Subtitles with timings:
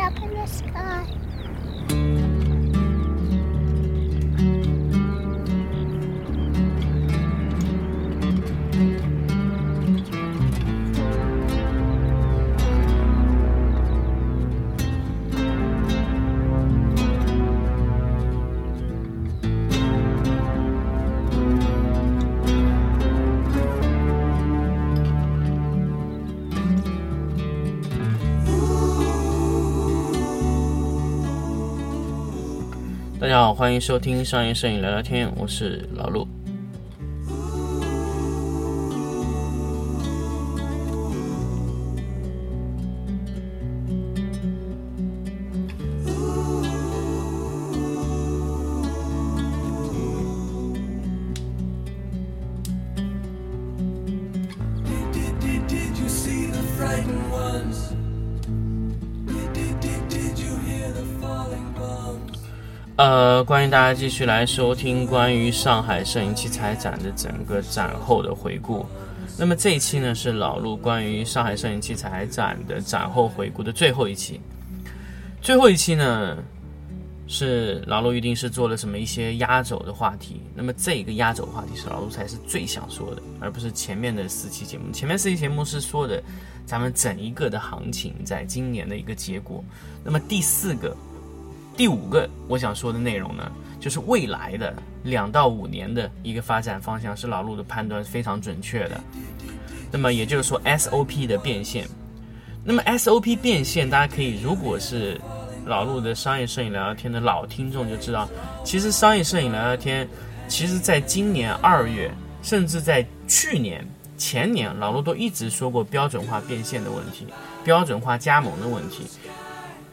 [0.00, 1.19] up in the sky.
[33.40, 36.28] 好，欢迎收听商业摄影聊聊天，我是老陆。
[63.00, 68.84] 呃，欢迎大家继续来收听关于上海摄影器材展的整个展后的回顾。
[69.38, 74.38] 那么这一期呢是老陆关于上海摄影器材展的展后回顾的最后一期。
[75.40, 76.36] 最后一期呢
[77.26, 80.42] 是老陆一定是做了什么一些压轴的话题。
[80.54, 84.92] 那么这个压轴话题是老陆才是最想说的，而不是前面的四期节目。
[84.92, 86.22] 前面四期节目是说的
[86.66, 89.64] 咱们整一个的行情在今年的一个结果。
[90.04, 90.94] 那么第四个。
[91.80, 93.50] 第五个我想说的内容呢，
[93.80, 94.70] 就是未来的
[95.04, 99.00] 两到五年的一个发展方向是老陆的判断非常准确的。
[99.90, 101.88] 那么也就是说 SOP 的变现。
[102.62, 105.18] 那么 SOP 变现，大家可以如果是
[105.64, 108.28] 老陆的商业摄影聊聊天的老听众就知道，
[108.62, 110.06] 其实商业摄影聊聊天，
[110.48, 113.82] 其实在今年二月，甚至在去年
[114.18, 117.26] 前年，老陆都一直说过标准化变现的问题，
[117.64, 119.06] 标准化加盟的问题。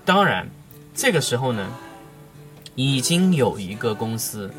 [0.04, 0.46] 当然。
[0.98, 1.72] 这个时候呢，
[2.74, 4.52] 已经有一个公司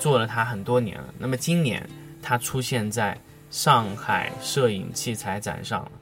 [0.00, 1.04] 做了它很多年了。
[1.18, 1.86] 那么今年
[2.22, 3.14] 它出现在
[3.50, 5.92] 上海摄影器材展上了。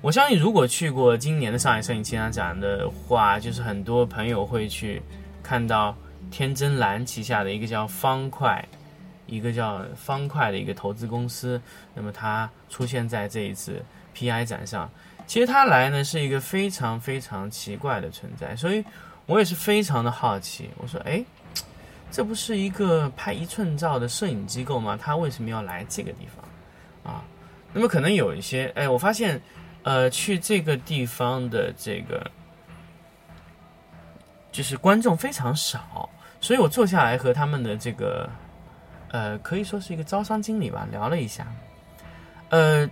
[0.00, 5.00] 我相信，如果去过今年的上海摄影器材展的话，就是很多朋友会去
[5.44, 5.96] 看到
[6.28, 8.66] 天真蓝旗下的一个叫方块，
[9.28, 11.62] 一个叫方块的一个投资公司。
[11.94, 13.80] 那么它出现在这一次
[14.12, 14.90] PI 展上。
[15.26, 18.84] 其实他来呢是一个非常非常奇怪的存在，所以
[19.26, 20.68] 我也是非常的好奇。
[20.76, 21.24] 我说，哎，
[22.10, 24.98] 这不是一个拍一寸照的摄影机构吗？
[25.00, 27.12] 他为什么要来这个地方？
[27.14, 27.24] 啊，
[27.72, 29.40] 那么可能有一些，哎，我发现，
[29.82, 32.30] 呃，去这个地方的这个
[34.52, 36.08] 就是观众非常少，
[36.40, 38.28] 所以我坐下来和他们的这个，
[39.10, 41.46] 呃，可以说是一个招商经理吧，聊了一下，
[42.50, 42.88] 呃。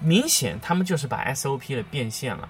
[0.00, 2.48] 明显他们就是把 SOP 的变现了。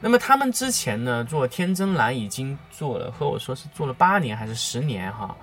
[0.00, 5.34] 那么他们之前呢做天真蓝已经做了，和我说是做了八年还是十年哈。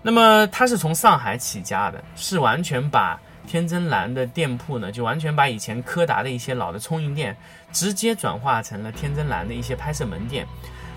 [0.00, 7.36] 那么他是从上海起家的，是完全把天真蓝的店铺呢，就完全把以前柯达的一些老的冲印店，
[7.70, 10.46] 直接转化成了天真蓝的一些拍摄门店。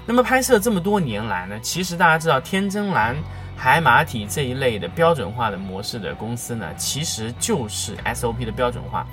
[0.05, 3.15] 那么拍摄这么多年来呢，其实大家知道天真蓝、
[3.57, 9.05] 海马体这一类的标准化的模式的公司呢，其实就是 SOP 的标准化。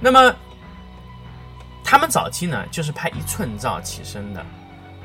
[0.00, 0.34] 那么，
[1.82, 4.44] 他们早期呢，就是拍一寸照起身的，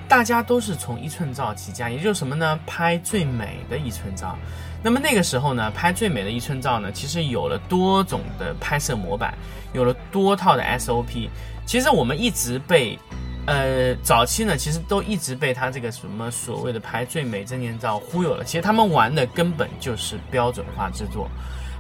[0.08, 2.60] 大家都是从一寸照起家，也就是什么呢？
[2.68, 4.38] 拍最美的一寸照。
[4.84, 9.34] 那么那个时候呢，拍最美的一寸照呢，其实有了多种的拍摄模板，
[9.74, 11.30] 有了多套的 SOP。
[11.66, 13.00] 其实我们一直被，
[13.48, 18.44] 呃，早期呢，其实都一直被他这个什么所谓的拍最美证件照忽悠了。
[18.44, 21.30] 其实他们玩的根本就是标准化制作。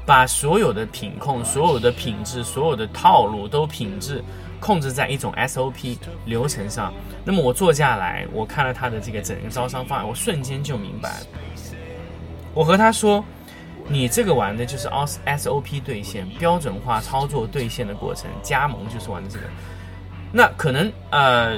[0.05, 4.23] 把所有的品控、所有的品质、所有的套路都品质
[4.59, 6.93] 控制在一种 SOP 流程上。
[7.23, 11.21] 那么我坐下来，我看了他的这个整个招商方案，我瞬间就明白。
[12.53, 13.23] 我和他说
[13.87, 19.45] ：“你这个玩的就是 SOP 兑现、标准化操作兑现的过程，加盟就是玩的这个。”
[20.31, 21.57] 那可能呃，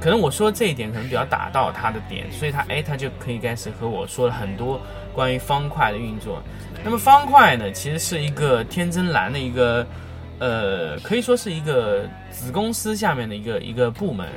[0.00, 4.80] 可能我说这一点可能比较打到他的点，所以他哎，他就可以开始和我说了很多
[5.14, 6.42] 关于方块的运作。
[6.84, 9.86] 那么方块呢，其实是一个天真蓝的一个，
[10.38, 14.28] 呃，可以说是一个子公司下面的一个一个部门，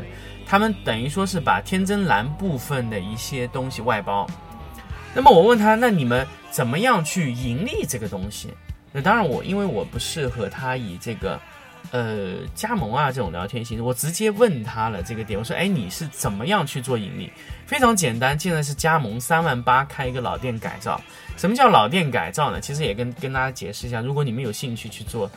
[0.45, 4.25] 他们等于说是把天真蓝部分的一些东西外包。
[5.13, 8.53] 那么我问他，那你们怎么样去盈利这个东西？
[8.93, 11.39] 那当然我因为我不适合他以这个。
[11.91, 17.31] 呃，加盟啊，这种聊天形式，我直接问他了这个点，我说，哎，你是怎么样去做盈利？
[17.65, 20.99] 非常简单，现在是加盟三万八开一个老店改造。
[21.37, 22.59] 什么叫老店改造呢？
[22.59, 25.29] 其实也跟跟大家解释一下，如果你们有兴趣去做，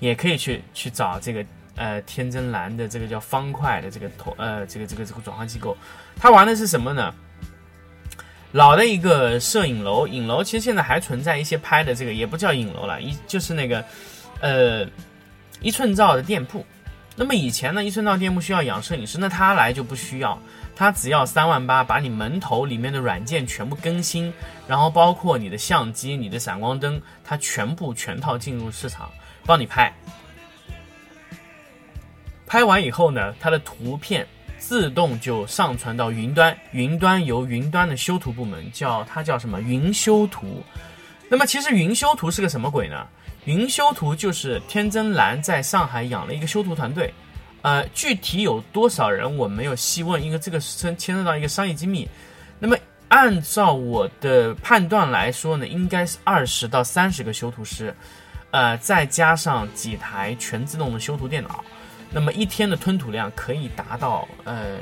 [0.00, 1.44] 也可以去去找这个
[1.76, 5.76] 呃天真蓝的这个叫方块的这个投呃这个这个这个转化机构，
[6.16, 7.14] 他玩的是什么呢？
[8.52, 13.84] 老的一个摄影楼，影楼其实现在还存在一些拍的这个也不叫影楼了，一就是那个
[14.40, 14.86] 呃
[15.64, 16.64] 一寸照的店铺。
[17.16, 20.38] 那么以前呢，一寸照店铺需要养摄影师，那他来就不需要，
[20.76, 24.32] 他只要三万八，把你门头里面的软件全部更新，
[24.68, 29.10] 然后包括你的相机、你的闪光灯，他全部全套进入市场，
[29.46, 29.92] 帮你拍。
[32.46, 34.26] 拍完以后呢，它的图片。
[34.56, 40.64] 自动就上传到云端，云端由云端的修图部门叫它叫什么云修图。
[41.28, 43.06] 那么其实云修图是个什么鬼呢？
[43.44, 47.12] 云修图就是天真蓝在上海养了一个修图团队，
[47.62, 52.08] 呃，具体有多少人我没有细问，因为这个牵牵涉到一个商业机密。
[52.58, 52.76] 那么
[53.08, 57.94] 按照我的判断来说呢，应该是二十到三十个修图师，
[58.50, 61.62] 呃，再加上几台全自动的修图电脑。
[62.10, 64.78] 那么一天的吞吐量可以达到，呃，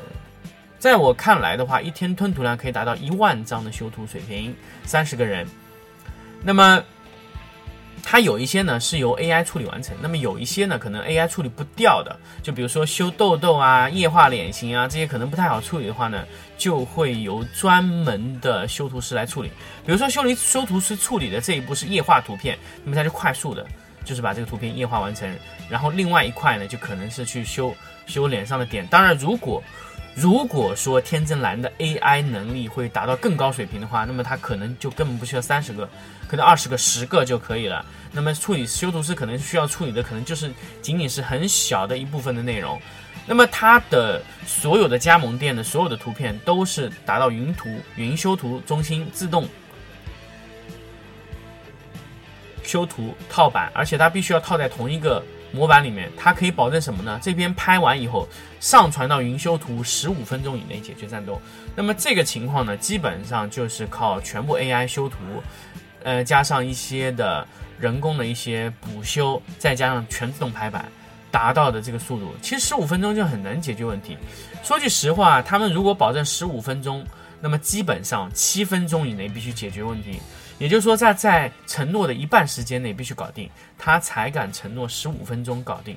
[0.78, 4.54] 在我看来的话，一天吞吐量可以达到一万张的修图水平，
[4.84, 5.46] 三十个人。
[6.42, 6.82] 那么
[8.12, 16.22] 它有一些呢是由 AI 处理完成，那么有一些呢可能 AI 处理不掉的，就比如说修痘痘啊、液化脸型啊这些可能不太好处理的话呢，
[16.58, 19.48] 就会由专门的修图师来处理。
[19.86, 23.66] 比如说修理修图师处理的这一步是液化图片，那么它就快速的。
[24.04, 25.32] 就是把这个图片液化完成，
[25.70, 27.72] 然后另外一块呢，就可能是去修
[28.04, 28.84] 修脸上的点。
[28.88, 29.62] 当然，如果
[30.14, 35.88] 如果说天真蓝的 AI 能力会达到更高水平的话，那么它可能就根本不需要三十个，
[36.28, 37.84] 可能二十个、十个就可以了。
[38.12, 42.78] 那么处理修图师可能需要处理的，可能就是仅仅是很小的一部分的内容。
[43.26, 49.48] 那么它的所有的加盟店的所有的图片都是达到云图、云修图中心自动。
[52.62, 56.10] 修图套版，而且它必须要套在同一个模板里面。
[56.16, 57.20] 它可以保证什么呢？
[57.22, 58.28] 这边拍完以后，
[58.58, 61.40] 上传到云修图，十五分钟以内解决战斗。
[61.76, 65.16] 那么这个情况呢，基本上就是靠全部 AI 修图，
[66.02, 67.46] 呃，加上一些的
[67.78, 70.86] 人工的一些补修，再加上全自动排版，
[71.30, 74.16] 达到的这个速度，其实十五分钟就很能解决问题。
[74.62, 77.04] 说句实话，他们如果保证十五分钟，
[77.40, 80.20] 那么基本上七分钟以内必须解决问题。
[80.62, 85.96] 也就是说，在在承诺的一半时间内必须搞定，他才敢承诺十五分钟搞定。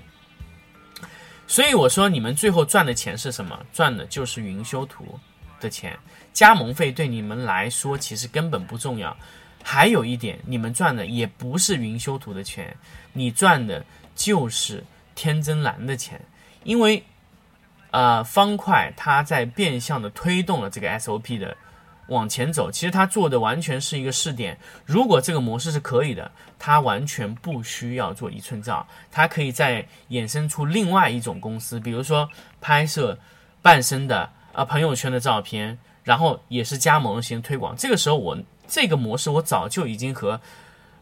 [1.46, 3.64] 所以我说，你们最后赚的钱是什么？
[3.72, 5.20] 赚的就是云修图
[5.60, 5.96] 的钱，
[6.34, 9.16] 加盟费对你们来说其实根本不重要。
[9.62, 12.76] 还有一点，你们赚的也不是云修图的钱，
[13.14, 13.86] 你赚的
[14.16, 14.84] 就是
[15.14, 16.20] 天真蓝的钱，
[16.64, 17.04] 因为，
[17.92, 21.56] 呃，方块它在变相的推动了这个 SOP 的。
[22.07, 24.57] 往前走，其实他做的完全是一个试点。
[24.86, 32.30] 如果这个模式是可以的，他完全不需要做一寸照，他可以再衍生出另外一种公司，比如说
[32.62, 33.18] 拍摄
[33.62, 37.75] 半身的啊朋友圈的照片，然后也是加盟型推广。
[37.75, 38.38] 这个时候，我
[38.68, 40.40] 这个模式我早就已经和。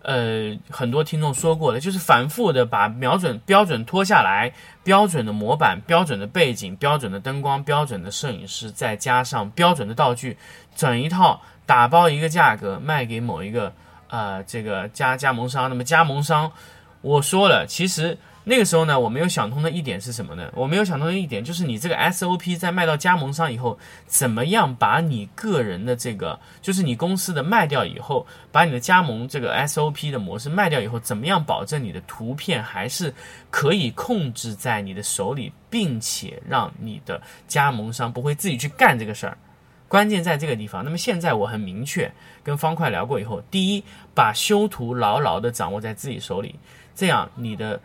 [0.03, 10.37] 呃，很多听众说过的，就是反复的把瞄准标准拖下来，标准的模板、标准的背景、标准的灯光、标准的摄影师，再加上标准的道具，
[10.75, 13.73] 整一套打包一个价格卖给某一个
[14.09, 15.68] 呃这个加加盟商。
[15.69, 16.51] 那么加盟商，
[17.01, 18.18] 我说了，其实。
[18.45, 20.52] 那个时候呢，我没有想通的一点是什么呢？
[20.54, 33.14] 我没有想通的一点就是你这个 SOP 在卖到加盟商以后，怎么样把你个人的这个，就是你公司的卖掉以后，把你的加盟这个 SOP 的模式卖掉以后，怎么样保证你的图片还是
[33.50, 39.38] 可以控制在你的手里，并且让你的加盟商不会自己去干这个事儿？
[39.88, 40.83] 关键在这个地方。
[40.83, 42.12] 那么现在我很明确
[42.44, 43.83] 跟方块聊过以后，第一，
[44.14, 46.59] 把修图牢牢的掌握在自己手里，
[46.94, 47.80] 这样你的。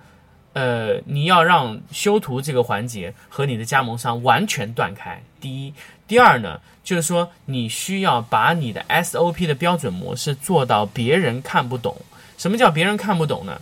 [0.53, 5.23] 呃，你要让修图这个环节和你的加盟商完全断开。
[5.41, 5.73] 第一，
[6.07, 11.97] 第二呢，就是说你需要把你的 SOP 的标准模式做到别人看不懂。
[12.37, 13.61] 什么叫别人看不懂呢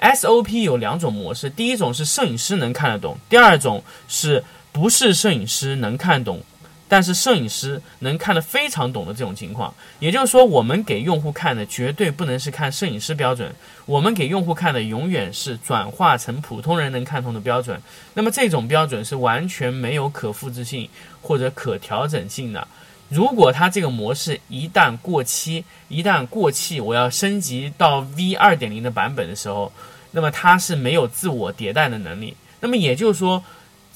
[0.00, 4.42] ？SOP 有两种模式，第一种是摄影师能看得懂，第二种是
[4.72, 6.40] 不是摄影师能看懂。
[6.88, 13.54] 但是摄影师能看得非常懂的这种情况，也就是说，我们给用户看的绝对不能是看摄影师标准，
[13.84, 17.78] 我们给用户看的永远是转化成普通人能看懂的标准。
[18.14, 20.88] 那么这种标准是完全没有可复制性
[21.20, 22.66] 或者可调整性的。
[23.10, 29.72] 如果它这个模式一旦过期，一旦过气，我要升级到 V 二点零的版本的时候，
[30.12, 32.34] 那么它是没有自我迭代的能力。
[32.60, 33.42] 那么也就是说，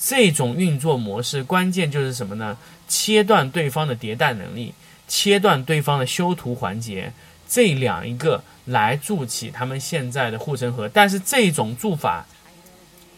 [0.04, 2.59] 这种运作模式关键就是什么呢？
[2.88, 4.75] 切断对方的迭代能力，
[5.06, 7.12] 切断对方的修图环节，
[7.49, 10.88] 这两一个来筑起他们现在的护城河。
[10.88, 12.26] 但是这种筑法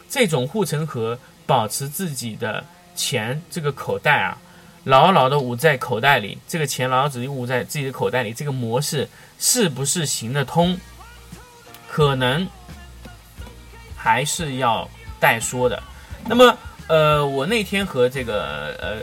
[0.07, 2.63] 这种护城河保持自己的
[2.95, 4.37] 钱这个口袋啊，
[4.83, 10.77] 牢牢的捂在口袋里，这个钱牢牢的捂在自己的口袋里，这个模式是不是行得通？
[11.89, 12.47] 可能
[13.95, 14.87] 还是要
[15.19, 15.81] 待说的。
[16.27, 18.97] 那么，呃，我那天和这个呃，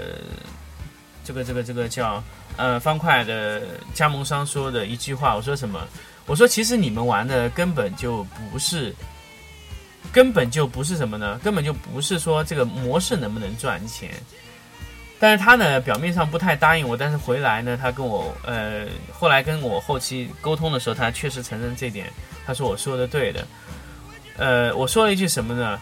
[1.24, 2.22] 这个这个这个叫
[2.56, 3.62] 呃方块的
[3.92, 5.80] 加盟商说的一句话，我说什么？
[6.26, 8.94] 我说其实你们玩的根本就不是，
[10.12, 11.40] 根本就不是什么呢？
[11.42, 14.10] 根本就不是说这个模式能不能赚钱。
[15.18, 22.06] 但是他呢，表面上不太答应我，但是回来呢，他跟我呃，后来跟我后期沟通的时候，他确实承认这点。
[22.44, 23.46] 他说我说的对的。
[24.36, 25.80] 呃，我说了一句什么呢？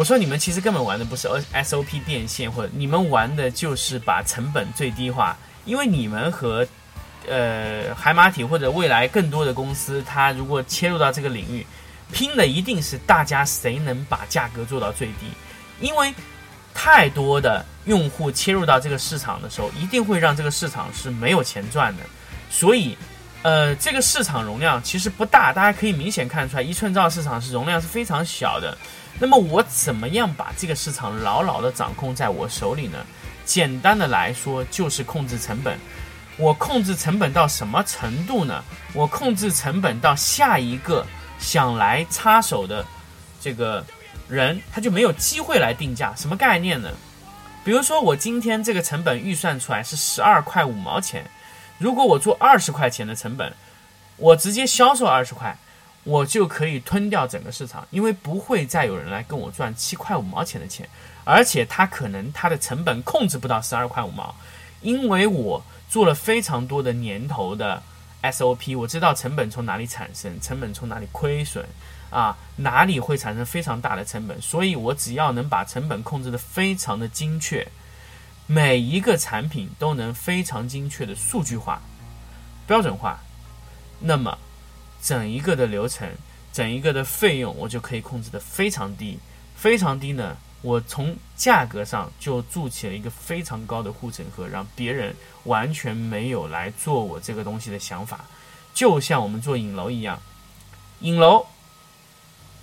[0.00, 6.66] 我说你们其实根本玩的不是 SOP 变现，或者你们玩的就是把成本最低化，因为你们和
[7.28, 11.66] 呃海马体或者未来更多的公司，它如果切入到这个领域，
[12.10, 15.26] 拼的一定是大家谁能把价格做到最低，
[15.82, 16.14] 因为。
[16.72, 22.02] 太多的用户切入到这个市场的时候，一定会让这个市场是没有钱赚的。
[22.48, 22.96] 所以，
[23.42, 28.78] 呃，这个市场容量其实不大，大家可以明显看出来，一寸照市场是容量是非常小的。
[29.20, 32.98] 那么，我怎么样把这个市场牢牢的掌控在我手里呢？
[33.44, 35.78] 简单的来说，就是控制成本。
[36.36, 38.64] 我控制成本到什么程度呢？
[38.94, 41.06] 我控制成本到下一个
[41.38, 42.84] 想来插手的
[43.40, 43.84] 这个。
[44.30, 46.88] 人他就没有机会来定价，什么概念呢？
[47.64, 51.28] 比如说我今天这个成本预算出来是十二块五毛钱，
[51.78, 53.52] 如果我做二十块钱的成本，
[54.16, 55.58] 我直接销售二十块，
[56.04, 60.88] 我就可以吞掉整个市场，因为不会再有人来跟我赚七块五毛钱的钱，
[61.24, 64.34] 而且他可能他的成本控制不到十二块五毛，
[64.82, 67.82] 因为我做了非常多的年头的
[68.22, 71.64] SOP，我知道成本从哪里产生，成本从哪里亏损。
[72.10, 74.42] 啊，哪里会产生非常大的成本？
[74.42, 77.64] 所以我只要能把成本控制的非常的精确，
[78.48, 81.80] 每一个产品都能非常精确的数据化、
[82.66, 83.20] 标准化，
[84.00, 84.36] 那么
[85.02, 86.08] 整一个的流程、
[86.52, 89.18] 整一个的费用，我就可以控制的非常低，
[89.56, 90.36] 非常低呢。
[90.62, 95.14] 我从价格上就筑起了一个非常高的护城河，让别人
[95.44, 98.24] 完全没有来做我这个东西的想法。
[98.74, 100.20] 就像我们做影楼一样，
[101.00, 101.46] 影楼。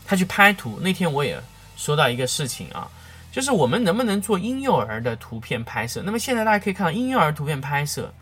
[0.05, 1.41] 他去拍图那天，我也
[1.75, 2.89] 说到一个事情啊，
[3.29, 6.01] 就是我们能不能做婴幼儿的图片拍摄？
[6.05, 8.13] 那么现在大家可以看到，婴幼儿图片拍摄，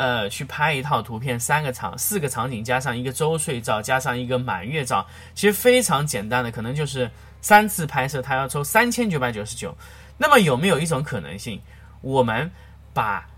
[0.00, 7.10] 呃，去拍一套图片，三个场、四个场景，加上一个周岁照，加上一个满月照，其实非常简单的，可能就是
[7.42, 9.76] 三次拍摄，他要抽三千九百九十九。
[10.16, 11.60] 那么有没有一种可能性，
[12.00, 12.50] 我们
[12.94, 13.28] 把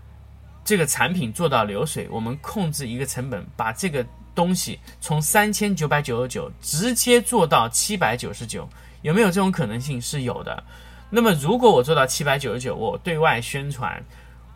[0.63, 4.05] 这个产品做到流水，我们控制一个成本，把这个。
[4.35, 8.67] 东西从三千九百九十九直接做到七百九十九，
[9.03, 10.01] 有没有这种可能性？
[10.01, 10.63] 是有的。
[11.11, 14.03] 那么如果我做到七百九十九，我对外宣传，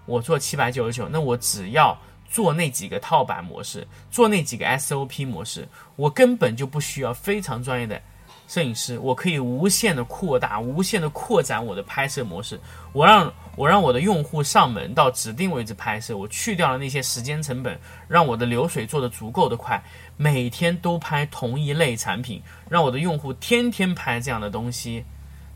[0.07, 1.95] 我做七百九十九，那我只要
[2.27, 8.01] 做那几个套版模式，做那几个 SOP 模式，我根本就不需要非常专业的。
[8.47, 12.57] 摄影师，我可以无限的扩大、无限的扩展我的拍摄模式。
[12.93, 19.83] 我让我让我的用户上门到指定位置拍摄，我去掉了那些时间成本，让我的流水做得足够的快，
[20.15, 25.03] 每天都拍同一类产品，让我的用户天天拍这样的东西。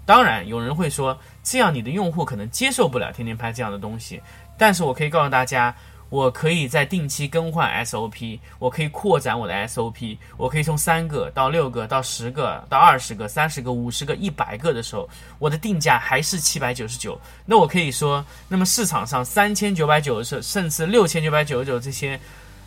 [0.05, 4.22] 当然，有人会说，这样你的用户可能接受不了天天拍这样的东西。
[4.58, 5.74] 但是我可以告诉大家。
[6.12, 15.08] 我可以在定期更换 SOP，我可以扩展我的 SOP，我可以从三个到六个到十个到二十个、三十个、五十个、一百个的时候，
[15.39, 17.17] 我的定价还是七百九十九。
[17.46, 22.20] 那我可以说，那么市场上三千九百九十甚至六千九百九十九这些，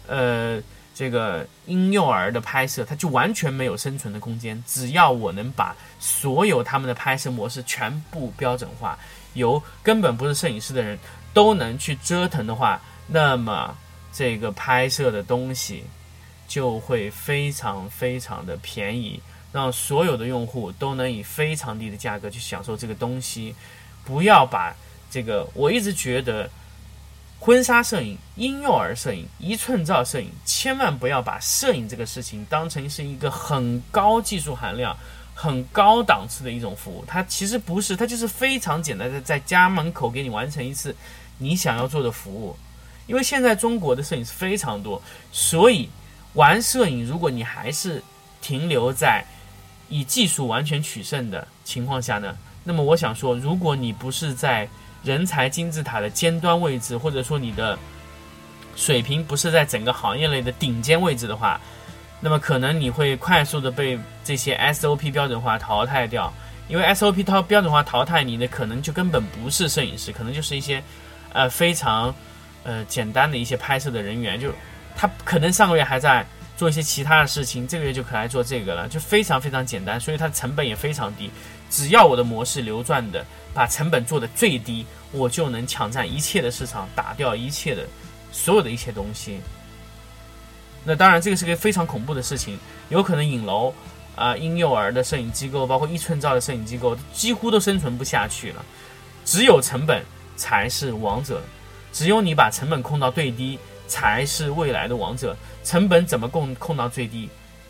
[0.07, 0.59] 呃，
[0.95, 4.63] 这个婴幼儿的拍摄，它就完全没有生存的空间。
[4.67, 8.97] 只要我能把所有他们的拍摄模式全部标准化，
[9.33, 10.97] 由根本不是摄影师的人
[11.33, 12.81] 都能去折腾的话。
[13.09, 13.77] 那么，
[14.13, 15.83] 这个拍摄的东西
[16.47, 19.21] 就会非常非常的便宜，
[19.53, 23.55] 让所有的用户都能以非常低的价格去享受这个东西。
[24.05, 24.75] 不要把
[25.11, 26.49] 这个，我一直觉得，
[27.45, 34.97] 婚纱摄影、婴幼儿摄影、一寸照摄影，千万不要把摄影这个事情当成是一个很高技术含量、
[35.35, 37.05] 很高档次的一种服务。
[37.07, 40.97] 它其实不是，它就是非常简单的，在家门口给你完成一次
[41.37, 42.57] 你想要做的服务。
[43.07, 45.91] 因为现在中国的摄影师非常多，所以
[46.33, 48.03] 玩摄影，如果你还是
[48.41, 49.23] 停留在
[49.91, 52.35] 以技术完全取胜的情况下呢，
[52.65, 54.67] 那么我想说，如果你不是在
[55.05, 57.79] 人才金字塔的尖端位置，或者说你的
[58.75, 61.61] 水平不是在整个行业内的顶尖位置的话，
[62.21, 66.33] 那么可能你会快速的被这些 SOP 标准化淘汰掉，
[66.69, 70.83] 因为 SOP 淘标准化淘汰你的可能就根本不是摄影师，可能就是一些
[71.33, 72.15] 呃非常
[72.63, 74.51] 呃简单的一些拍摄的人员，就
[74.97, 81.31] 他可能上个月还在做一些其他的事情，这个月就可来做这个了，就非常非常简单，所以它的成本也非常低。
[81.69, 87.85] 只要我的模式流转的，把成本做的最低，我就能抢占一切的市场，打掉一切的
[88.31, 89.41] 所有的一切东西。
[90.85, 92.59] 那当然，这个是个非常恐怖的事情，
[92.89, 93.75] 有可能影楼
[94.15, 98.65] 啊、婴幼儿的摄影机构，包括一寸照的摄影机构，几乎都生存不下去了。
[99.25, 100.05] 只有成本
[100.37, 101.43] 才是王者，
[101.93, 105.37] 只有你把成本控到最低，才是未来的王者。
[105.63, 107.29] 成本怎么控控到最低？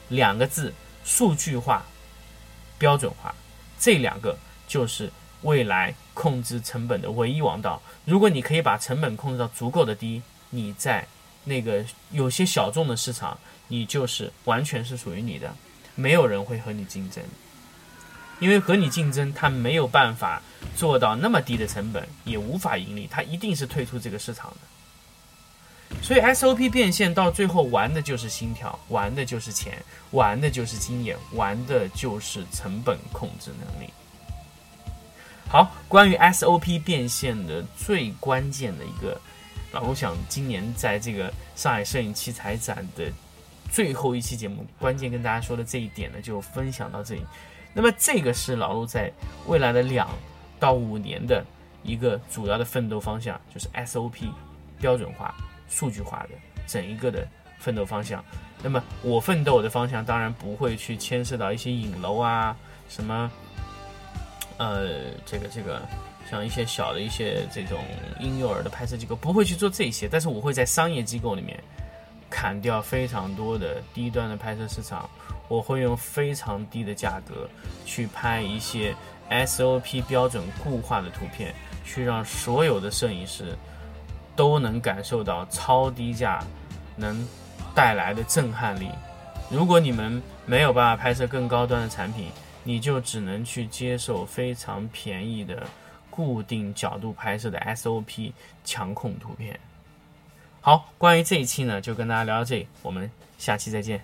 [0.08, 0.72] 两个字：
[1.04, 1.84] 数据化、
[2.78, 3.34] 标准化。
[3.78, 5.10] 这两个就是
[5.42, 7.80] 未来控制成本的唯一王道。
[8.04, 11.06] 如果你可以把成本控制到足够的低，你在
[11.44, 15.54] 那个有些小众的市场，你就是完全是属于你的，
[15.94, 17.22] 没有人会和你竞争，
[18.40, 20.40] 因为和你竞争，他没有办法
[20.74, 24.56] 做到那么低的成本，也无法盈利，他一定是退出这个市场的。
[26.02, 33.90] 所以 SOP 变现到最后玩的就是心跳，玩的就是钱，玩的就是经验，玩的就是成本控制能力。
[35.48, 39.20] 好，关于 SOP 变现的最关键的一个。
[39.72, 43.10] 老陆想今年在这个上海摄影器材展的
[43.72, 47.24] 最后一期节目，关键跟大家说的这一点呢，就分享到这里。
[47.72, 49.10] 那么这个是老陆在
[49.48, 50.08] 未来的两
[50.60, 51.44] 到五年的
[51.82, 54.30] 一个主要的奋斗方向，就是 SOP
[54.78, 55.34] 标准化、
[55.74, 56.30] 数据化的
[56.66, 57.26] 整一个的
[57.58, 58.24] 奋斗方向。
[58.62, 62.56] 那么我奋斗的方向当然不会去牵涉到一些影楼啊，
[62.88, 63.30] 什么，
[64.58, 65.82] 呃，这个这个。
[66.30, 67.84] 像一些小的一些这种
[68.18, 71.62] 婴幼儿的拍摄机构不会去做这些，但是我会在商业机构里面
[72.30, 75.08] 砍掉非常多的低端的拍摄市场，
[75.48, 77.46] 我会用非常低的价格
[77.84, 78.96] 去拍一些
[79.28, 83.54] SOP 标准固化的图片，去让所有的摄影师
[84.34, 86.44] 都能感受到超低价
[86.96, 87.26] 能
[87.74, 88.88] 带来的震撼力。
[89.50, 92.28] 如果你们没有办法拍摄更高端的产品，
[92.62, 95.66] 你就只能去接受非常便宜的。
[96.10, 98.30] 固定角度拍摄的 SOP
[98.62, 99.58] 强控图片。
[100.60, 104.00] 好，关于这一期呢，就跟大家聊到这里，我们下期再见。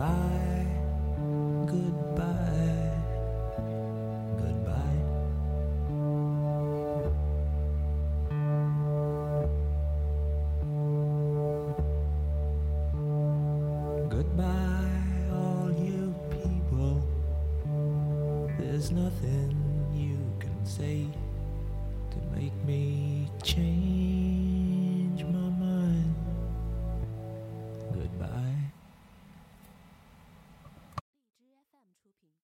[0.00, 0.39] Bye.